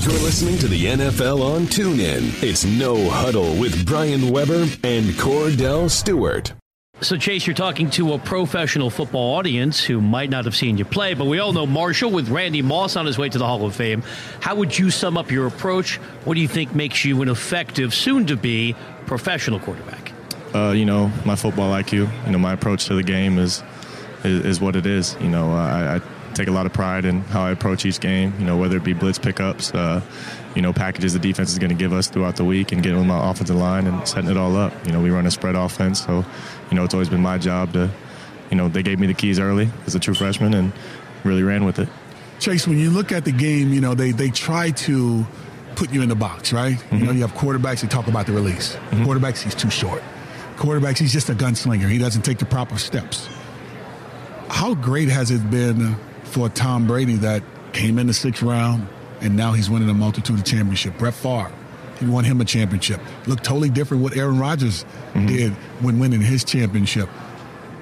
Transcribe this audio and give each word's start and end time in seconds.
You're 0.00 0.12
listening 0.12 0.56
to 0.58 0.68
the 0.68 0.84
NFL 0.84 1.42
on 1.42 1.62
TuneIn. 1.62 2.40
It's 2.40 2.64
No 2.64 3.10
Huddle 3.10 3.56
with 3.56 3.84
Brian 3.84 4.30
Weber 4.30 4.62
and 4.84 5.06
Kordell 5.16 5.90
Stewart. 5.90 6.52
So, 7.00 7.16
Chase, 7.16 7.48
you're 7.48 7.56
talking 7.56 7.90
to 7.90 8.12
a 8.12 8.18
professional 8.20 8.90
football 8.90 9.34
audience 9.34 9.82
who 9.82 10.00
might 10.00 10.30
not 10.30 10.44
have 10.44 10.54
seen 10.54 10.78
you 10.78 10.84
play, 10.84 11.14
but 11.14 11.24
we 11.24 11.40
all 11.40 11.52
know 11.52 11.66
Marshall 11.66 12.12
with 12.12 12.28
Randy 12.28 12.62
Moss 12.62 12.94
on 12.94 13.06
his 13.06 13.18
way 13.18 13.28
to 13.28 13.38
the 13.38 13.44
Hall 13.44 13.66
of 13.66 13.74
Fame. 13.74 14.04
How 14.38 14.54
would 14.54 14.78
you 14.78 14.92
sum 14.92 15.18
up 15.18 15.32
your 15.32 15.48
approach? 15.48 15.96
What 16.24 16.34
do 16.34 16.40
you 16.40 16.48
think 16.48 16.76
makes 16.76 17.04
you 17.04 17.20
an 17.22 17.28
effective, 17.28 17.92
soon 17.92 18.24
to 18.28 18.36
be 18.36 18.76
professional 19.06 19.58
quarterback? 19.58 20.12
Uh, 20.54 20.70
you 20.76 20.84
know, 20.84 21.10
my 21.24 21.34
football 21.34 21.72
IQ, 21.72 22.08
you 22.24 22.30
know, 22.30 22.38
my 22.38 22.52
approach 22.52 22.84
to 22.84 22.94
the 22.94 23.02
game 23.02 23.36
is 23.36 23.64
is, 24.22 24.44
is 24.44 24.60
what 24.60 24.76
it 24.76 24.86
is. 24.86 25.16
You 25.20 25.28
know, 25.28 25.50
I, 25.52 25.96
I, 25.96 26.00
take 26.38 26.48
a 26.48 26.52
lot 26.52 26.66
of 26.66 26.72
pride 26.72 27.04
in 27.04 27.20
how 27.22 27.42
I 27.42 27.50
approach 27.50 27.84
each 27.84 28.00
game, 28.00 28.32
you 28.38 28.46
know, 28.46 28.56
whether 28.56 28.76
it 28.76 28.84
be 28.84 28.92
blitz 28.92 29.18
pickups, 29.18 29.74
uh, 29.74 30.00
you 30.54 30.62
know, 30.62 30.72
packages 30.72 31.12
the 31.12 31.18
defense 31.18 31.50
is 31.52 31.58
going 31.58 31.70
to 31.70 31.76
give 31.76 31.92
us 31.92 32.08
throughout 32.08 32.36
the 32.36 32.44
week 32.44 32.72
and 32.72 32.82
getting 32.82 32.98
on 32.98 33.06
my 33.06 33.30
offensive 33.30 33.56
line 33.56 33.86
and 33.86 34.06
setting 34.06 34.30
it 34.30 34.36
all 34.36 34.56
up. 34.56 34.72
You 34.86 34.92
know, 34.92 35.02
we 35.02 35.10
run 35.10 35.26
a 35.26 35.30
spread 35.30 35.56
offense, 35.56 36.04
so 36.04 36.24
you 36.70 36.76
know, 36.76 36.84
it's 36.84 36.94
always 36.94 37.08
been 37.08 37.20
my 37.20 37.38
job 37.38 37.72
to, 37.72 37.90
you 38.50 38.56
know, 38.56 38.68
they 38.68 38.82
gave 38.82 38.98
me 38.98 39.06
the 39.06 39.14
keys 39.14 39.38
early 39.38 39.68
as 39.86 39.94
a 39.94 40.00
true 40.00 40.14
freshman 40.14 40.54
and 40.54 40.72
really 41.24 41.42
ran 41.42 41.64
with 41.64 41.78
it. 41.78 41.88
Chase, 42.38 42.68
when 42.68 42.78
you 42.78 42.90
look 42.90 43.10
at 43.10 43.24
the 43.24 43.32
game, 43.32 43.72
you 43.72 43.80
know, 43.80 43.94
they, 43.94 44.12
they 44.12 44.30
try 44.30 44.70
to 44.70 45.26
put 45.74 45.92
you 45.92 46.02
in 46.02 46.08
the 46.08 46.14
box, 46.14 46.52
right? 46.52 46.76
Mm-hmm. 46.76 46.96
You 46.96 47.04
know, 47.04 47.12
you 47.12 47.20
have 47.22 47.34
quarterbacks 47.34 47.80
that 47.80 47.90
talk 47.90 48.06
about 48.06 48.26
the 48.26 48.32
release. 48.32 48.74
Mm-hmm. 48.74 49.04
Quarterbacks, 49.04 49.42
he's 49.42 49.56
too 49.56 49.70
short. 49.70 50.02
Quarterbacks, 50.56 50.98
he's 50.98 51.12
just 51.12 51.28
a 51.30 51.34
gunslinger. 51.34 51.90
He 51.90 51.98
doesn't 51.98 52.22
take 52.22 52.38
the 52.38 52.44
proper 52.44 52.78
steps. 52.78 53.28
How 54.48 54.74
great 54.74 55.08
has 55.08 55.30
it 55.30 55.50
been 55.50 55.96
for 56.28 56.48
Tom 56.48 56.86
Brady 56.86 57.16
that 57.16 57.42
came 57.72 57.98
in 57.98 58.06
the 58.06 58.14
sixth 58.14 58.42
round 58.42 58.86
and 59.20 59.36
now 59.36 59.52
he's 59.52 59.68
winning 59.68 59.88
a 59.88 59.94
multitude 59.94 60.38
of 60.38 60.44
championships? 60.44 60.96
Brett 60.98 61.14
Favre, 61.14 61.52
he 61.98 62.06
won 62.06 62.24
him 62.24 62.40
a 62.40 62.44
championship. 62.44 63.00
Looked 63.26 63.44
totally 63.44 63.70
different 63.70 64.02
what 64.02 64.16
Aaron 64.16 64.38
Rodgers 64.38 64.84
mm-hmm. 64.84 65.26
did 65.26 65.52
when 65.80 65.98
winning 65.98 66.20
his 66.20 66.44
championship. 66.44 67.08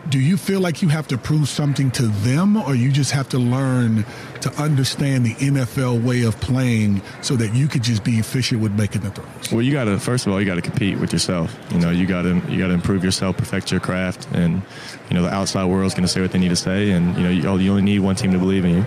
Do 0.08 0.20
you 0.20 0.36
feel 0.36 0.60
like 0.60 0.82
you 0.82 0.88
have 0.88 1.08
to 1.08 1.18
prove 1.18 1.48
something 1.48 1.90
to 1.92 2.06
them, 2.06 2.56
or 2.56 2.74
you 2.74 2.92
just 2.92 3.10
have 3.10 3.28
to 3.30 3.38
learn 3.38 4.04
to 4.40 4.52
understand 4.52 5.26
the 5.26 5.34
NFL 5.34 6.02
way 6.04 6.22
of 6.22 6.40
playing 6.40 7.02
so 7.22 7.34
that 7.36 7.54
you 7.54 7.66
could 7.66 7.82
just 7.82 8.04
be 8.04 8.18
efficient 8.18 8.60
with 8.60 8.72
making 8.72 9.02
the 9.02 9.10
throws? 9.10 9.52
Well, 9.52 9.62
you 9.62 9.72
got 9.72 9.84
to 9.84 9.98
first 9.98 10.26
of 10.26 10.32
all, 10.32 10.40
you 10.40 10.46
got 10.46 10.54
to 10.54 10.62
compete 10.62 10.98
with 10.98 11.12
yourself. 11.12 11.56
You 11.70 11.78
know, 11.78 11.90
you 11.90 12.06
got 12.06 12.22
to 12.22 12.40
you 12.48 12.58
got 12.58 12.68
to 12.68 12.74
improve 12.74 13.02
yourself, 13.02 13.36
perfect 13.36 13.70
your 13.72 13.80
craft, 13.80 14.28
and 14.32 14.62
you 15.10 15.14
know 15.14 15.22
the 15.22 15.32
outside 15.32 15.64
world 15.66 15.86
is 15.86 15.94
going 15.94 16.02
to 16.06 16.08
say 16.08 16.20
what 16.20 16.30
they 16.30 16.38
need 16.38 16.50
to 16.50 16.56
say, 16.56 16.92
and 16.92 17.16
you 17.16 17.22
know 17.22 17.30
you, 17.30 17.64
you 17.64 17.70
only 17.70 17.82
need 17.82 17.98
one 18.00 18.14
team 18.14 18.32
to 18.32 18.38
believe 18.38 18.64
in 18.64 18.76
you. 18.76 18.86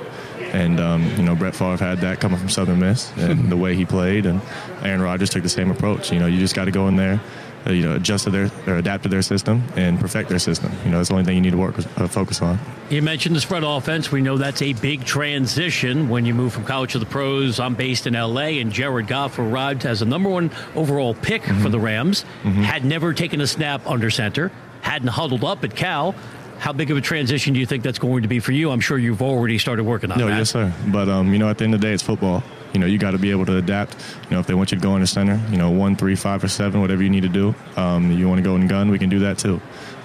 And 0.54 0.80
um, 0.80 1.04
you 1.16 1.24
know, 1.24 1.36
Brett 1.36 1.56
Favre 1.56 1.78
had 1.78 2.00
that 2.00 2.20
coming 2.20 2.40
from 2.40 2.50
Southern 2.50 2.80
Miss, 2.80 3.12
and 3.18 3.52
the 3.52 3.58
way 3.58 3.76
he 3.76 3.86
played, 3.86 4.26
and 4.26 4.42
Aaron 4.82 5.02
Rodgers 5.02 5.30
took 5.30 5.44
the 5.44 5.50
same 5.50 5.70
approach. 5.70 6.12
You 6.12 6.20
know, 6.20 6.26
you 6.26 6.40
just 6.40 6.56
got 6.56 6.66
to 6.66 6.72
go 6.72 6.88
in 6.88 6.96
there, 6.96 7.20
you 7.68 7.82
know, 7.82 7.96
adjust 7.96 8.26
to 8.26 8.30
their 8.30 8.52
or 8.68 8.78
adapt 8.78 9.04
to 9.04 9.10
their 9.10 9.22
system 9.22 9.64
and 9.76 10.00
perfect 10.00 10.30
their 10.30 10.40
system. 10.40 10.72
You 10.84 10.92
know, 10.92 10.98
that's 10.98 11.10
the 11.10 11.16
only 11.16 11.26
thing 11.26 11.36
you 11.36 11.42
need 11.42 11.52
to 11.52 11.58
work 11.58 11.78
uh, 11.98 12.08
focus 12.08 12.42
on. 12.42 12.60
You 12.90 13.02
mentioned 13.02 13.36
the 13.36 13.42
spread 13.42 13.64
offense. 13.64 14.12
We 14.12 14.22
know 14.22 14.38
that's 14.38 14.62
a 14.62 14.74
big 14.74 15.06
transition 15.06 16.10
when 16.10 16.26
you 16.26 16.34
move 16.34 16.54
from 16.54 16.66
college 16.66 16.94
to 16.94 17.00
the 17.00 17.06
pros. 17.06 17.60
I'm 17.60 17.76
based 17.76 18.08
in 18.08 18.14
LA, 18.14 18.60
and 18.60 18.72
Jared 18.72 19.08
Goff 19.08 19.38
arrived 19.40 19.86
as 19.86 20.02
a 20.02 20.06
number 20.06 20.30
one 20.30 20.52
overall 20.76 21.14
pick 21.14 21.44
mm-hmm. 21.44 21.62
for 21.62 21.70
the 21.70 21.80
Rams. 21.80 22.26
Mm-hmm. 22.44 22.64
Had 22.64 22.86
never 22.86 23.14
taken 23.14 23.42
a 23.42 23.48
snap 23.48 23.86
under 23.86 24.10
center. 24.10 24.52
Hadn't 24.82 25.10
huddled 25.10 25.44
up 25.44 25.64
at 25.64 25.76
Cal 25.76 26.16
how 26.60 26.74
big 26.74 26.92
of 26.92 26.98
a 26.98 27.02
transition 27.02 27.54
do 27.54 27.60
you 27.60 27.66
think 27.66 27.84
that's 27.84 28.00
going 28.00 28.22
to 28.22 28.28
be 28.28 28.40
for 28.40 28.52
you? 28.52 28.70
I'm 28.70 28.82
sure 28.82 28.98
you've 28.98 29.22
already 29.22 29.58
started 29.58 29.86
working 29.86 30.12
on 30.12 30.20
no, 30.20 30.26
that. 30.26 30.32
No, 30.32 30.38
yes, 30.40 30.50
sir. 30.50 30.74
But 30.88 31.08
um, 31.08 31.32
you 31.32 31.40
know, 31.40 31.50
at 31.50 31.58
the 31.58 31.64
end 31.64 31.74
of 31.74 31.82
the 31.82 31.88
day, 31.88 31.94
it's 31.94 32.04
football. 32.04 32.44
You 32.74 32.80
know, 32.80 32.86
you 32.86 32.98
got 32.98 33.12
to 33.12 33.18
be 33.18 33.32
able 33.32 33.46
to 33.48 33.58
adapt. 33.58 33.96
You 34.26 34.32
know, 34.32 34.40
if 34.40 34.48
they 34.48 34.54
want 34.54 34.72
you 34.72 34.78
to 34.78 34.84
go 34.84 34.96
in 34.96 35.02
the 35.02 35.08
center, 35.08 35.42
you 35.50 35.58
know, 35.58 35.72
one, 35.72 35.96
three, 35.96 36.16
five, 36.16 36.44
or 36.44 36.48
seven, 36.48 36.82
whatever 36.82 37.02
you 37.02 37.10
need 37.10 37.24
to 37.24 37.30
do. 37.30 37.56
Um, 37.76 38.12
you 38.12 38.28
want 38.28 38.40
to 38.40 38.44
go 38.44 38.56
in 38.56 38.68
gun, 38.68 38.92
we 38.92 39.00
can 39.00 39.10
do 39.10 39.20
that 39.20 39.38
too. 39.38 39.60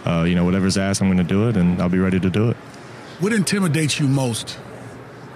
Uh, 0.07 0.25
you 0.25 0.35
know, 0.35 0.45
whatever's 0.45 0.79
asked, 0.79 1.01
I'm 1.01 1.09
going 1.09 1.19
to 1.19 1.25
do 1.25 1.49
it, 1.49 1.57
and 1.57 1.81
I'll 1.81 1.89
be 1.89 1.99
ready 1.99 2.21
to 2.21 2.31
do 2.31 2.51
it. 2.51 2.57
What 3.21 3.33
intimidates 3.33 4.01
you 4.01 4.09
most 4.09 4.59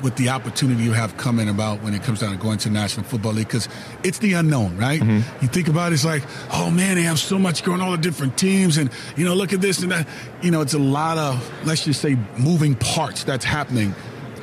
with 0.02 0.16
the 0.16 0.28
opportunity 0.28 0.82
you 0.82 0.92
have 0.92 1.16
coming 1.16 1.48
about 1.48 1.82
when 1.82 1.94
it 1.94 2.02
comes 2.02 2.20
down 2.20 2.30
to 2.30 2.36
going 2.36 2.58
to 2.58 2.70
National 2.70 3.04
Football 3.04 3.32
League 3.32 3.46
because 3.46 3.68
it's 4.04 4.18
the 4.18 4.34
unknown, 4.34 4.76
right? 4.76 5.00
Mm-hmm. 5.00 5.42
You 5.42 5.48
think 5.48 5.68
about 5.68 5.92
it, 5.92 5.96
it's 5.96 6.04
like, 6.04 6.22
oh 6.52 6.70
man, 6.70 6.96
they 6.96 7.02
have 7.02 7.18
so 7.18 7.38
much 7.38 7.64
going, 7.64 7.80
all 7.80 7.92
the 7.92 7.98
different 7.98 8.38
teams, 8.38 8.76
and 8.76 8.90
you 9.16 9.24
know, 9.24 9.34
look 9.34 9.52
at 9.52 9.60
this 9.60 9.82
and 9.82 9.92
that. 9.92 10.06
You 10.42 10.50
know, 10.50 10.60
it's 10.60 10.74
a 10.74 10.78
lot 10.78 11.18
of 11.18 11.66
let's 11.66 11.84
just 11.84 12.00
say 12.00 12.16
moving 12.38 12.74
parts 12.74 13.24
that's 13.24 13.44
happening 13.44 13.94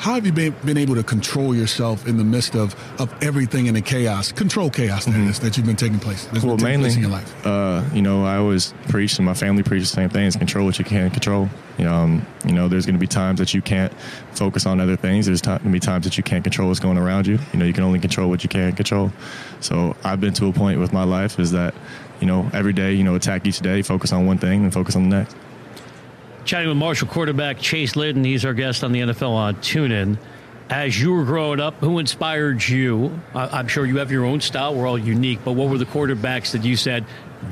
how 0.06 0.14
have 0.14 0.24
you 0.28 0.32
been, 0.32 0.56
been 0.64 0.78
able 0.78 0.94
to 0.94 1.02
control 1.02 1.56
yourself 1.56 2.08
in 2.08 2.18
the 2.18 2.24
midst 2.24 2.56
of, 2.56 2.76
of 3.02 3.12
everything 3.24 3.66
in 3.66 3.74
the 3.74 3.82
chaos, 3.82 4.32
control 4.32 4.70
chaos 4.70 5.08
mm-hmm. 5.08 5.24
that, 5.24 5.30
is, 5.32 5.40
that 5.40 5.58
you've 5.58 5.66
been 5.66 5.76
taking 5.76 5.98
place? 5.98 6.26
That's 6.26 6.46
well, 6.46 6.58
mainly, 6.58 6.94
in 6.94 7.00
your 7.00 7.10
life? 7.10 7.44
Uh, 7.44 7.84
you 7.92 8.04
know, 8.04 8.24
I 8.24 8.38
always 8.38 8.72
preach, 8.88 9.18
and 9.18 9.26
my 9.26 9.34
family 9.34 9.64
preaches 9.64 9.90
the 9.90 9.96
same 9.96 10.10
thing: 10.10 10.26
is 10.26 10.36
control 10.36 10.68
what 10.68 10.78
you 10.78 10.86
can 10.86 11.10
control. 11.10 11.50
You 11.80 11.86
know, 11.86 11.94
um, 11.96 12.28
you 12.46 12.54
know, 12.54 12.68
there's 12.68 12.86
going 12.86 12.94
to 12.94 13.00
be 13.00 13.08
times 13.08 13.40
that 13.40 13.56
you 13.56 13.64
can't 13.64 13.92
focus 14.34 14.68
on 14.68 14.80
other 14.80 14.96
things. 14.96 15.26
There's 15.26 15.42
going 15.42 15.58
to 15.58 15.70
be 15.70 15.80
times 15.80 16.06
that 16.06 16.20
you 16.20 16.24
can't 16.24 16.44
control 16.44 16.68
what's 16.68 16.80
going 16.80 17.00
around 17.00 17.26
you. 17.26 17.40
You 17.52 17.58
know, 17.58 17.66
you 17.66 17.74
can 17.74 17.84
only 17.84 18.00
control 18.00 18.30
what 18.30 18.44
you 18.44 18.50
can 18.50 18.74
control. 18.74 19.12
So 19.60 19.96
I've 20.04 20.22
been 20.22 20.36
to 20.36 20.46
a 20.46 20.54
point 20.54 20.80
with 20.80 20.94
my 20.94 21.04
life 21.04 21.40
is 21.40 21.50
that, 21.54 21.74
you 22.22 22.28
know, 22.28 22.48
every 22.54 22.74
day, 22.74 22.94
you 22.94 23.04
know, 23.04 23.16
attack 23.16 23.48
each 23.48 23.60
day, 23.60 23.82
focus 23.82 24.14
on 24.14 24.28
one 24.28 24.38
thing, 24.38 24.66
and 24.66 24.72
focus 24.72 24.96
on 24.96 25.10
the 25.10 25.18
next. 25.18 25.36
Chatting 26.46 26.68
with 26.68 26.78
Marshall 26.78 27.08
quarterback 27.08 27.58
Chase 27.58 27.96
Litton. 27.96 28.24
He's 28.24 28.46
our 28.46 28.54
guest 28.54 28.84
on 28.84 28.92
the 28.92 29.00
NFL 29.00 29.32
on 29.32 29.56
TuneIn. 29.56 30.20
As 30.70 31.00
you 31.02 31.12
were 31.12 31.24
growing 31.24 31.60
up, 31.60 31.74
who 31.80 31.98
inspired 31.98 32.68
you? 32.68 33.20
I'm 33.34 33.68
sure 33.68 33.84
you 33.84 33.98
have 33.98 34.12
your 34.12 34.26
own 34.26 34.42
style. 34.42 34.76
We're 34.76 34.88
all 34.88 34.98
unique, 34.98 35.40
but 35.44 35.54
what 35.54 35.70
were 35.70 35.80
the 35.80 35.88
quarterbacks 35.88 36.52
that 36.52 36.64
you 36.64 36.76
said, 36.76 37.04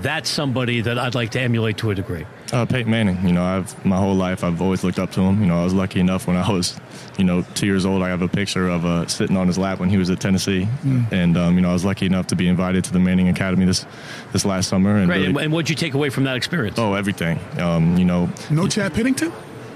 that's 0.02 0.30
somebody 0.30 0.82
that 0.82 0.98
I'd 0.98 1.16
like 1.16 1.32
to 1.32 1.42
emulate 1.42 1.78
to 1.78 1.92
a 1.92 1.96
degree? 1.96 2.26
Uh, 2.52 2.66
Peyton 2.66 2.92
Manning. 2.92 3.26
You 3.26 3.34
know, 3.34 3.44
I've 3.44 3.86
my 3.86 3.98
whole 3.98 4.16
life 4.16 4.44
I've 4.44 4.62
always 4.62 4.84
looked 4.84 5.00
up 5.00 5.12
to 5.12 5.22
him. 5.22 5.42
You 5.42 5.48
know, 5.48 5.62
I 5.62 5.64
was 5.64 5.74
lucky 5.74 6.00
enough 6.00 6.28
when 6.28 6.38
I 6.38 6.50
was, 6.52 6.80
you 7.18 7.24
know, 7.24 7.44
two 7.56 7.66
years 7.66 7.86
old. 7.86 8.04
I 8.04 8.10
have 8.10 8.22
a 8.22 8.28
picture 8.28 8.68
of 8.68 8.86
uh, 8.86 9.08
sitting 9.08 9.38
on 9.38 9.48
his 9.48 9.58
lap 9.58 9.80
when 9.80 9.90
he 9.90 9.98
was 9.98 10.10
at 10.10 10.20
Tennessee, 10.20 10.68
mm. 10.84 11.12
and 11.12 11.38
um, 11.38 11.56
you 11.56 11.62
know, 11.62 11.70
I 11.70 11.74
was 11.74 11.86
lucky 11.86 12.06
enough 12.06 12.28
to 12.28 12.36
be 12.36 12.48
invited 12.48 12.84
to 12.86 12.94
the 12.94 13.00
Manning 13.00 13.30
Academy 13.30 13.66
this 13.66 13.86
this 14.32 14.46
last 14.46 14.70
summer. 14.70 14.98
And, 14.98 15.10
Really, 15.10 15.44
and 15.44 15.52
what'd 15.52 15.70
you 15.70 15.76
take 15.76 15.94
away 15.94 16.10
from 16.10 16.26
that 16.26 16.36
experience? 16.36 16.78
Oh, 16.78 16.94
everything. 16.94 17.40
Um, 17.60 17.98
you 17.98 18.06
know, 18.06 18.30
no 18.50 18.68
Chad 18.68 18.94
Pennington. 18.94 19.32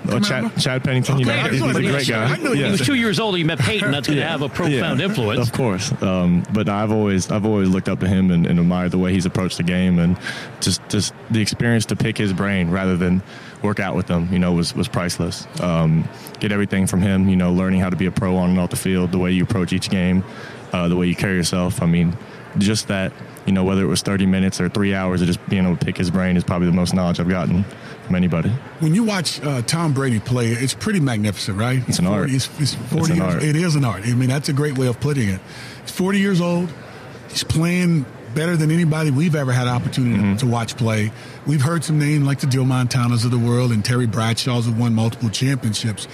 Oh, 0.10 0.20
Chad, 0.20 0.58
Chad 0.60 0.84
Pennington, 0.84 1.20
you 1.20 1.26
know, 1.26 1.34
he's, 1.34 1.62
he's 1.62 1.76
a 1.76 1.82
great 1.82 2.08
guy. 2.08 2.26
I 2.26 2.38
know 2.38 2.54
yeah. 2.54 2.66
He 2.66 2.72
was 2.72 2.82
two 2.82 2.96
years 2.96 3.20
old. 3.20 3.38
He 3.38 3.44
met 3.44 3.60
Peyton. 3.60 3.92
That's 3.92 4.08
going 4.08 4.18
to 4.18 4.24
yeah. 4.24 4.30
have 4.30 4.42
a 4.42 4.50
profound 4.50 5.00
yeah. 5.00 5.06
influence. 5.06 5.48
Of 5.48 5.54
course, 5.54 5.92
um, 6.02 6.44
but 6.54 6.70
I've 6.70 6.92
always 6.92 7.32
I've 7.32 7.46
always 7.46 7.70
looked 7.70 7.90
up 7.90 8.00
to 8.00 8.08
him 8.08 8.32
and, 8.32 8.46
and, 8.46 8.60
admired 8.60 8.92
the 8.92 8.98
way 8.98 9.14
he's 9.14 9.26
approached 9.26 9.58
the 9.58 9.64
game 9.64 10.00
and 10.00 10.18
just 10.62 10.88
just 10.90 11.14
the 11.30 11.42
experience 11.42 11.86
to 11.88 11.96
pick 11.96 12.18
his 12.18 12.34
brain 12.34 12.70
rather 12.70 12.98
than 12.98 13.22
work 13.62 13.80
out 13.80 13.96
with 13.96 14.08
him. 14.08 14.32
You 14.32 14.40
know, 14.40 14.54
was 14.54 14.76
was 14.76 14.88
priceless. 14.88 15.48
Um, 15.62 16.08
get 16.40 16.52
everything 16.52 16.88
from 16.88 17.02
him. 17.02 17.30
You 17.30 17.36
know, 17.36 17.52
learning 17.54 17.80
how 17.80 17.90
to 17.90 17.96
be 17.96 18.06
a 18.06 18.12
pro 18.12 18.36
on 18.38 18.52
and 18.52 18.60
off 18.60 18.70
the 18.70 18.76
field, 18.76 19.12
the 19.12 19.20
way 19.20 19.32
you 19.32 19.44
approach 19.44 19.74
each 19.74 19.90
game, 19.90 20.24
uh, 20.74 20.88
the 20.88 20.96
way 20.96 21.08
you 21.08 21.16
carry 21.16 21.36
yourself. 21.36 21.82
I 21.82 21.86
mean, 21.86 22.18
just 22.58 22.88
that 22.88 23.14
you 23.46 23.54
know, 23.54 23.64
whether 23.64 23.82
it 23.82 23.88
was 23.88 24.02
30 24.02 24.26
minutes 24.26 24.60
or 24.60 24.68
three 24.68 24.94
hours 24.94 25.22
of 25.22 25.28
just 25.28 25.44
being 25.48 25.66
able 25.66 25.78
to 25.78 25.86
pick 25.86 25.96
his 25.96 26.12
brain 26.12 26.36
is 26.36 26.44
probably 26.44 26.68
the 26.68 26.74
most 26.74 26.94
knowledge 26.94 27.20
I've 27.20 27.30
gotten 27.30 27.64
from 28.08 28.16
anybody. 28.16 28.50
When 28.80 28.96
you 28.96 29.04
watch 29.04 29.42
uh, 29.44 29.62
Tom 29.62 29.94
Brady 29.94 30.20
play, 30.20 30.48
it's 30.48 30.74
pretty 30.74 31.00
magnificent, 31.00 31.58
right? 31.58 31.88
It's 31.88 32.00
an 32.00 32.08
art. 32.08 32.32
It's, 32.32 32.50
it's 32.60 32.74
40 32.74 32.98
it's 32.98 33.10
an 33.10 33.16
years, 33.18 33.34
art. 33.34 33.44
It 33.44 33.56
is 33.56 33.76
an 33.76 33.86
art. 33.86 34.04
I 34.04 34.14
mean, 34.14 34.30
that's 34.30 34.50
a 34.50 34.54
great 34.54 34.78
way 34.78 34.88
of 34.88 35.00
putting 35.00 35.30
it. 35.30 35.42
He's 35.84 35.92
40 35.92 36.20
years 36.20 36.42
old. 36.42 36.74
He's 37.30 37.44
playing 37.44 38.06
better 38.34 38.56
than 38.56 38.72
anybody 38.72 39.12
we've 39.12 39.36
ever 39.36 39.52
had 39.52 39.68
opportunity 39.68 40.22
mm-hmm. 40.22 40.36
to 40.38 40.48
watch 40.48 40.78
play. 40.78 41.12
We've 41.46 41.62
heard 41.62 41.84
some 41.84 42.00
names 42.00 42.26
like 42.26 42.40
the 42.40 42.48
Joe 42.48 42.64
Montanas 42.64 43.26
of 43.26 43.32
the 43.32 43.40
world 43.40 43.72
and 43.72 43.84
Terry 43.84 44.08
Bradshaws 44.08 44.66
have 44.66 44.80
won 44.80 44.94
multiple 44.94 45.30
championships. 45.30 46.08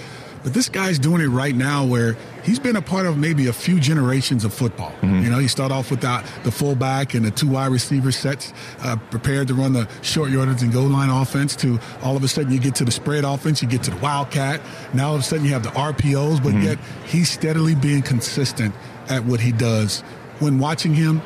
But 0.44 0.52
this 0.52 0.68
guy's 0.68 0.98
doing 0.98 1.22
it 1.22 1.28
right 1.28 1.54
now 1.54 1.86
where 1.86 2.18
he's 2.44 2.58
been 2.58 2.76
a 2.76 2.82
part 2.82 3.06
of 3.06 3.16
maybe 3.16 3.46
a 3.46 3.52
few 3.52 3.80
generations 3.80 4.44
of 4.44 4.52
football. 4.52 4.90
Mm-hmm. 5.00 5.22
You 5.22 5.30
know, 5.30 5.38
he 5.38 5.48
started 5.48 5.74
off 5.74 5.90
with 5.90 6.02
the, 6.02 6.22
the 6.42 6.52
fullback 6.52 7.14
and 7.14 7.24
the 7.24 7.30
two 7.30 7.48
wide 7.48 7.72
receiver 7.72 8.12
sets, 8.12 8.52
uh, 8.80 8.96
prepared 9.10 9.48
to 9.48 9.54
run 9.54 9.72
the 9.72 9.88
short 10.02 10.30
yardage 10.30 10.62
and 10.62 10.70
goal 10.70 10.86
line 10.86 11.08
offense 11.08 11.56
to 11.56 11.80
all 12.02 12.14
of 12.14 12.22
a 12.22 12.28
sudden 12.28 12.52
you 12.52 12.60
get 12.60 12.74
to 12.74 12.84
the 12.84 12.90
spread 12.90 13.24
offense, 13.24 13.62
you 13.62 13.68
get 13.68 13.82
to 13.84 13.90
the 13.90 13.96
wildcat. 13.96 14.60
Now 14.92 15.08
all 15.08 15.14
of 15.14 15.22
a 15.22 15.24
sudden 15.24 15.46
you 15.46 15.52
have 15.54 15.62
the 15.62 15.70
RPOs, 15.70 16.42
but 16.42 16.52
mm-hmm. 16.52 16.62
yet 16.62 16.78
he's 17.06 17.30
steadily 17.30 17.74
being 17.74 18.02
consistent 18.02 18.74
at 19.08 19.24
what 19.24 19.40
he 19.40 19.50
does. 19.50 20.02
When 20.40 20.58
watching 20.58 20.92
him, 20.92 21.20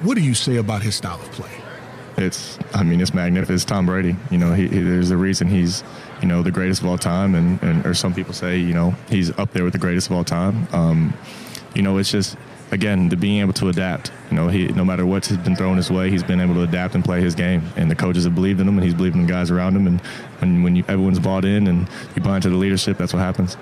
what 0.00 0.14
do 0.14 0.22
you 0.22 0.34
say 0.34 0.56
about 0.56 0.80
his 0.80 0.94
style 0.94 1.20
of 1.20 1.30
play? 1.32 1.50
It's, 2.18 2.58
I 2.74 2.82
mean, 2.82 3.00
it's 3.00 3.14
magnificent. 3.14 3.54
It's 3.54 3.64
Tom 3.64 3.86
Brady. 3.86 4.16
You 4.30 4.38
know, 4.38 4.52
he, 4.52 4.68
he, 4.68 4.80
there's 4.80 5.10
a 5.10 5.16
reason 5.16 5.48
he's 5.48 5.84
you 6.20 6.28
know, 6.28 6.42
the 6.42 6.50
greatest 6.50 6.82
of 6.82 6.88
all 6.88 6.98
time, 6.98 7.34
and, 7.34 7.62
and 7.62 7.86
or 7.86 7.94
some 7.94 8.14
people 8.14 8.34
say, 8.34 8.58
you 8.58 8.74
know, 8.74 8.94
he's 9.08 9.36
up 9.38 9.52
there 9.52 9.64
with 9.64 9.72
the 9.72 9.78
greatest 9.78 10.08
of 10.08 10.16
all 10.16 10.24
time. 10.24 10.66
Um, 10.72 11.14
you 11.74 11.82
know, 11.82 11.98
it's 11.98 12.10
just 12.10 12.36
again 12.70 13.08
the 13.08 13.16
being 13.16 13.40
able 13.40 13.52
to 13.54 13.68
adapt. 13.68 14.10
You 14.30 14.36
know, 14.36 14.48
he 14.48 14.68
no 14.68 14.84
matter 14.84 15.06
what's 15.06 15.30
been 15.30 15.56
thrown 15.56 15.76
his 15.76 15.90
way, 15.90 16.10
he's 16.10 16.22
been 16.22 16.40
able 16.40 16.54
to 16.54 16.62
adapt 16.62 16.94
and 16.94 17.04
play 17.04 17.20
his 17.20 17.34
game. 17.34 17.62
And 17.76 17.90
the 17.90 17.94
coaches 17.94 18.24
have 18.24 18.34
believed 18.34 18.60
in 18.60 18.68
him, 18.68 18.76
and 18.76 18.84
he's 18.84 18.94
believed 18.94 19.16
in 19.16 19.22
the 19.22 19.32
guys 19.32 19.50
around 19.50 19.76
him. 19.76 19.86
And 19.86 20.00
when 20.40 20.62
when 20.62 20.76
you, 20.76 20.84
everyone's 20.88 21.20
bought 21.20 21.44
in 21.44 21.66
and 21.66 21.88
you 22.16 22.22
buy 22.22 22.36
into 22.36 22.50
the 22.50 22.56
leadership, 22.56 22.98
that's 22.98 23.12
what 23.12 23.20
happens 23.20 23.56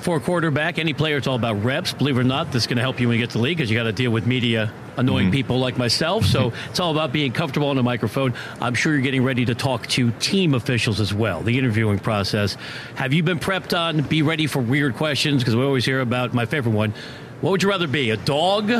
for 0.00 0.18
a 0.18 0.20
quarterback, 0.20 0.78
any 0.78 0.92
player, 0.92 1.16
it's 1.16 1.26
all 1.26 1.34
about 1.34 1.64
reps. 1.64 1.92
Believe 1.92 2.16
it 2.16 2.20
or 2.20 2.22
not, 2.22 2.52
this 2.52 2.62
is 2.62 2.66
going 2.68 2.76
to 2.76 2.82
help 2.82 3.00
you 3.00 3.08
when 3.08 3.18
you 3.18 3.24
get 3.24 3.30
to 3.30 3.38
the 3.38 3.42
league 3.42 3.56
because 3.56 3.68
you 3.68 3.76
got 3.76 3.84
to 3.84 3.92
deal 3.92 4.12
with 4.12 4.24
media 4.24 4.72
annoying 4.96 5.26
mm-hmm. 5.26 5.32
people 5.32 5.58
like 5.58 5.78
myself. 5.78 6.24
So 6.24 6.52
it's 6.70 6.80
all 6.80 6.90
about 6.90 7.12
being 7.12 7.32
comfortable 7.32 7.68
on 7.68 7.76
the 7.76 7.82
microphone. 7.82 8.34
I'm 8.60 8.74
sure 8.74 8.92
you're 8.92 9.02
getting 9.02 9.24
ready 9.24 9.44
to 9.46 9.54
talk 9.54 9.86
to 9.88 10.10
team 10.12 10.54
officials 10.54 11.00
as 11.00 11.12
well, 11.12 11.42
the 11.42 11.58
interviewing 11.58 11.98
process. 11.98 12.56
Have 12.94 13.12
you 13.12 13.22
been 13.22 13.38
prepped 13.38 13.76
on 13.76 14.02
be 14.02 14.22
ready 14.22 14.46
for 14.46 14.60
weird 14.60 14.96
questions? 14.96 15.42
Because 15.42 15.56
we 15.56 15.64
always 15.64 15.84
hear 15.84 16.00
about 16.00 16.34
my 16.34 16.46
favorite 16.46 16.72
one. 16.72 16.94
What 17.40 17.50
would 17.50 17.62
you 17.62 17.68
rather 17.68 17.86
be, 17.86 18.10
a 18.10 18.16
dog 18.16 18.70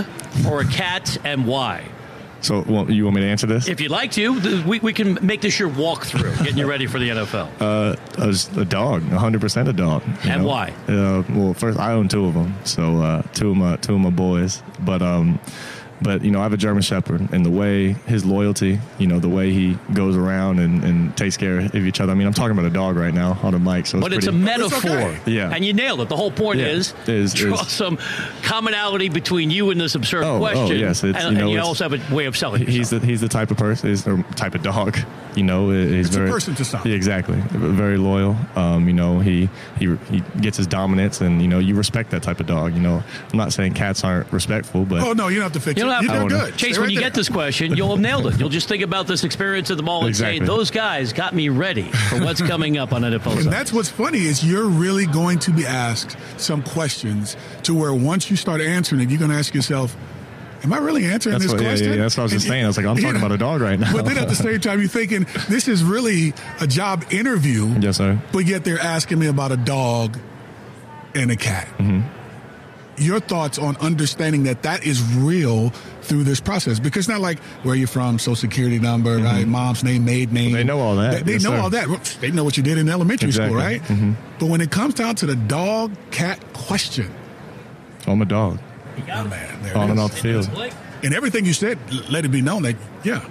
or 0.49 0.61
a 0.61 0.67
cat, 0.67 1.19
and 1.25 1.47
why? 1.47 1.87
So, 2.41 2.65
well, 2.67 2.91
you 2.91 3.05
want 3.05 3.17
me 3.17 3.23
to 3.23 3.29
answer 3.29 3.47
this? 3.47 3.67
If 3.67 3.81
you'd 3.81 3.91
like 3.91 4.13
to, 4.13 4.63
we, 4.65 4.79
we 4.79 4.93
can 4.93 5.19
make 5.21 5.41
this 5.41 5.59
your 5.59 5.69
walkthrough, 5.69 6.39
getting 6.39 6.59
you 6.59 6.69
ready 6.69 6.87
for 6.87 6.99
the 6.99 7.09
NFL. 7.11 7.51
Uh, 7.67 7.97
a 8.19 8.65
dog, 8.65 9.03
100% 9.03 9.69
a 9.69 9.73
dog. 9.73 10.03
And 10.25 10.43
know? 10.43 10.49
why? 10.49 10.73
Uh, 10.89 11.23
well, 11.31 11.55
first, 11.55 11.79
I 11.79 11.93
own 11.93 12.09
two 12.09 12.27
of 12.27 12.35
them, 12.35 12.55
so 12.65 13.01
uh, 13.01 13.23
two 13.35 13.51
of 13.51 13.57
my 13.57 13.77
two 13.77 13.95
of 13.95 14.01
my 14.01 14.11
boys. 14.11 14.63
But 14.81 15.03
um, 15.03 15.41
but 16.01 16.23
you 16.23 16.31
know, 16.31 16.41
I 16.41 16.43
have 16.43 16.53
a 16.53 16.59
German 16.59 16.83
Shepherd, 16.83 17.33
and 17.33 17.45
the 17.45 17.51
way 17.51 17.93
his 18.07 18.25
loyalty, 18.25 18.79
you 18.99 19.07
know, 19.07 19.19
the 19.19 19.29
way 19.29 19.53
he 19.53 19.79
goes 19.95 20.17
around 20.17 20.59
and, 20.59 20.85
and 20.85 21.17
takes 21.17 21.37
care 21.37 21.59
of 21.59 21.75
each 21.75 22.01
other. 22.01 22.13
I 22.13 22.15
mean, 22.15 22.27
I'm 22.27 22.35
talking 22.35 22.53
about 22.53 22.65
a 22.65 22.75
dog 22.75 22.97
right 22.97 23.15
now 23.15 23.39
on 23.43 23.55
a 23.55 23.59
mic, 23.59 23.87
so 23.87 23.99
it's 23.99 24.05
but 24.05 24.13
it's 24.13 24.27
a 24.27 24.33
metaphor, 24.33 24.91
okay. 24.91 25.21
yeah. 25.27 25.51
And 25.53 25.65
you 25.65 25.73
nailed 25.73 26.01
it. 26.01 26.09
The 26.09 26.17
whole 26.17 26.31
point 26.31 26.61
yeah. 26.61 26.67
is, 26.67 26.95
is 27.07 27.33
draw 27.33 27.61
is, 27.61 27.69
some 27.69 27.99
commonality 28.43 29.09
between 29.09 29.51
you 29.51 29.71
and 29.71 29.81
this 29.81 29.95
absurd 29.95 30.25
oh, 30.25 30.37
oh 30.37 30.39
question. 30.39 30.77
Oh, 30.77 30.81
yes, 30.81 31.03
and, 31.03 31.15
you, 31.15 31.21
know, 31.21 31.41
and 31.41 31.51
you 31.51 31.61
also 31.61 31.89
have 31.89 32.13
a 32.13 32.15
way 32.15 32.27
of 32.27 32.37
selling. 32.37 32.67
He's 32.67 32.91
the, 32.91 33.01
he's 33.01 33.21
the 33.21 33.29
type 33.29 33.51
of 33.51 33.57
person, 33.57 33.89
he's 33.89 34.05
the 34.05 34.23
type 34.37 34.55
of 34.55 34.63
dog. 34.63 34.99
You 35.35 35.43
know, 35.43 35.71
he's 35.71 36.07
it's 36.07 36.17
very 36.17 36.31
a 36.31 36.33
person 36.33 36.55
to 36.55 36.65
stop. 36.65 36.87
Yeah, 36.87 36.95
exactly, 36.95 37.37
very 37.51 37.99
loyal. 37.99 38.37
Um, 38.55 38.87
you 38.89 38.95
know, 38.95 39.19
he 39.19 39.51
he 39.79 39.95
he 40.11 40.21
gets 40.41 40.57
his 40.57 40.67
dominance, 40.67 41.21
and 41.21 41.43
you 41.43 41.49
know, 41.49 41.59
you 41.59 41.75
respect 41.75 42.11
that 42.13 42.23
type 42.23 42.41
of 42.41 42.47
dog. 42.47 42.75
You 42.75 42.81
know, 42.81 43.03
I'm 43.33 43.39
not 43.39 43.53
saying 43.53 43.75
cats 43.75 44.03
aren't 44.03 44.33
respectful, 44.33 44.87
but 44.87 45.03
oh 45.03 45.13
no, 45.13 45.29
you 45.29 45.37
don't 45.37 45.45
have 45.45 45.53
to 45.53 45.61
fix 45.61 45.79
you 45.79 45.86
it. 45.91 46.03
You're 46.03 46.29
good. 46.29 46.57
Chase, 46.57 46.79
when 46.79 46.91
you 46.91 46.97
there. 46.97 47.09
get 47.09 47.15
this 47.15 47.29
question, 47.29 47.77
you'll 47.77 47.91
have 47.91 48.01
nailed 48.01 48.27
it. 48.27 48.39
You'll 48.39 48.49
just 48.49 48.69
think 48.69 48.83
about 48.83 49.07
this 49.07 49.25
experience 49.25 49.71
at 49.71 49.77
the 49.77 49.83
mall 49.83 50.07
and 50.07 50.17
say, 50.17 50.39
"Those 50.39 50.71
guys 50.71 51.13
got 51.13 51.35
me 51.35 51.49
ready 51.49 51.91
for 52.09 52.21
what's 52.21 52.43
coming 52.47 52.79
up 52.79 52.93
on 52.93 53.03
NFL." 53.03 53.39
and 53.39 53.53
that's 53.53 53.73
what's 53.73 53.89
funny 53.89 54.21
is 54.21 54.45
you're 54.45 54.67
really 54.67 55.07
going 55.07 55.39
to 55.41 55.51
be 55.51 55.67
asked 55.67 56.17
some 56.39 56.63
questions 56.63 57.37
to 57.65 57.75
where 57.75 57.95
once 57.95 58.31
you 58.31 58.37
start 58.37 58.61
answering 58.61 59.01
it, 59.01 59.11
you're 59.11 59.19
going 59.19 59.31
to 59.31 59.37
ask 59.37 59.55
yourself. 59.55 59.97
Am 60.63 60.73
I 60.73 60.79
really 60.79 61.05
answering 61.05 61.35
that's 61.35 61.45
this 61.45 61.53
what, 61.53 61.61
question? 61.61 61.89
Yeah, 61.89 61.95
yeah, 61.95 62.03
that's 62.03 62.17
what 62.17 62.23
I 62.23 62.25
was 62.25 62.33
just 62.33 62.49
saying. 62.49 62.65
I 62.65 62.67
was 62.67 62.77
like, 62.77 62.87
I'm 62.87 62.97
talking 62.97 63.13
know, 63.13 63.19
about 63.19 63.31
a 63.31 63.39
dog 63.39 63.61
right 63.61 63.79
now. 63.79 63.93
But 63.93 64.07
then 64.07 64.19
at 64.19 64.29
the 64.29 64.35
same 64.35 64.59
time, 64.59 64.81
you're 64.81 64.89
thinking 64.89 65.27
this 65.49 65.69
is 65.69 65.85
really 65.85 66.33
a 66.61 66.67
job 66.67 67.05
interview. 67.11 67.67
Yes, 67.79 67.99
sir. 67.99 68.21
But 68.33 68.47
yet 68.47 68.65
they're 68.65 68.81
asking 68.81 69.19
me 69.19 69.27
about 69.27 69.53
a 69.53 69.59
dog 69.59 70.19
and 71.15 71.31
a 71.31 71.37
cat. 71.37 71.69
Mm-hmm 71.79 72.16
your 72.99 73.21
thoughts 73.21 73.59
on 73.59 73.77
understanding 73.79 74.45
that 74.45 74.63
that 74.63 74.85
is 74.87 75.03
real 75.15 75.71
through 76.03 76.25
this 76.25 76.41
process 76.41 76.79
because 76.79 77.01
it's 77.01 77.09
not 77.09 77.21
like 77.21 77.39
where 77.63 77.75
you're 77.75 77.89
from, 77.89 78.19
social 78.19 78.37
security 78.37 78.79
number, 78.79 79.17
mm-hmm. 79.17 79.25
right, 79.25 79.47
mom's 79.47 79.85
name, 79.85 80.05
maid 80.05 80.33
name. 80.33 80.53
Well, 80.53 80.61
they 80.61 80.65
know 80.65 80.81
all 80.81 80.97
that. 80.97 81.13
They, 81.13 81.23
they 81.23 81.33
yes, 81.33 81.45
know 81.45 81.51
sir. 81.51 81.57
all 81.59 81.71
that. 81.71 82.19
They 82.21 82.31
know 82.31 82.45
what 82.45 82.57
you 82.57 82.63
did 82.63 82.79
in 82.79 82.89
elementary 82.89 83.29
exactly. 83.29 83.51
school, 83.51 83.63
right? 83.63 83.83
Mm-hmm. 83.83 84.13
But 84.39 84.47
when 84.47 84.61
it 84.61 84.71
comes 84.71 84.95
down 84.95 85.15
to 85.17 85.27
the 85.27 85.37
dog 85.37 85.95
cat 86.11 86.41
question, 86.53 87.13
I'm 88.07 88.23
a 88.23 88.25
dog. 88.25 88.59
Oh, 88.99 89.25
man, 89.25 89.77
on 89.77 89.91
and 89.91 90.01
off 90.01 90.13
the 90.13 90.43
field. 90.43 90.73
And 91.03 91.15
everything 91.15 91.45
you 91.45 91.53
said, 91.53 91.79
let 92.11 92.25
it 92.25 92.31
be 92.31 92.41
known 92.41 92.63
that 92.63 92.77
yeah, 93.05 93.29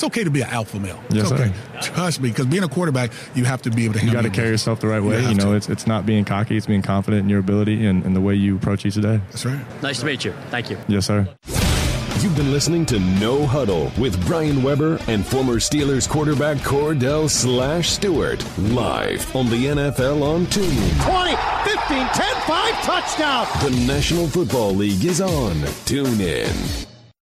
it's 0.00 0.04
okay 0.06 0.24
to 0.24 0.30
be 0.30 0.40
an 0.40 0.48
alpha 0.48 0.80
male. 0.80 0.98
It's 1.10 1.16
yes, 1.16 1.32
okay. 1.32 1.52
Sir. 1.74 1.92
Trust 1.92 2.20
me, 2.22 2.30
because 2.30 2.46
being 2.46 2.62
a 2.62 2.68
quarterback, 2.68 3.12
you 3.34 3.44
have 3.44 3.60
to 3.62 3.70
be 3.70 3.84
able 3.84 3.94
to. 3.94 4.06
You 4.06 4.12
got 4.12 4.22
to 4.22 4.30
carry 4.30 4.48
yourself 4.48 4.80
the 4.80 4.86
right 4.86 5.02
way. 5.02 5.20
You, 5.20 5.28
you 5.28 5.34
know, 5.34 5.50
to. 5.50 5.56
it's 5.56 5.68
it's 5.68 5.86
not 5.86 6.06
being 6.06 6.24
cocky; 6.24 6.56
it's 6.56 6.66
being 6.66 6.80
confident 6.80 7.24
in 7.24 7.28
your 7.28 7.40
ability 7.40 7.84
and, 7.84 8.02
and 8.06 8.16
the 8.16 8.20
way 8.22 8.34
you 8.34 8.56
approach 8.56 8.86
each 8.86 8.94
day. 8.94 9.20
That's 9.28 9.44
right. 9.44 9.82
Nice 9.82 10.00
to 10.00 10.06
meet 10.06 10.24
you. 10.24 10.32
Thank 10.48 10.70
you. 10.70 10.78
Yes, 10.88 11.04
sir. 11.04 11.28
You've 12.20 12.36
been 12.36 12.50
listening 12.50 12.86
to 12.86 12.98
No 12.98 13.46
Huddle 13.46 13.92
with 13.98 14.26
Brian 14.26 14.62
Weber 14.62 14.98
and 15.06 15.24
former 15.26 15.56
Steelers 15.56 16.08
quarterback 16.08 16.56
Kordell 16.58 17.28
Slash 17.28 17.90
Stewart 17.90 18.42
live 18.58 19.36
on 19.36 19.50
the 19.50 19.66
NFL 19.66 20.22
on 20.22 20.46
TuneIn. 20.46 21.04
20, 21.04 21.36
15, 21.78 22.08
10, 22.08 22.34
5, 22.46 22.82
touchdown. 22.82 23.46
The 23.62 23.86
National 23.86 24.26
Football 24.28 24.74
League 24.74 25.04
is 25.04 25.20
on 25.20 25.56
TuneIn. 25.84 26.86